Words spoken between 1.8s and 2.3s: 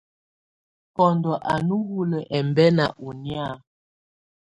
hulǝ́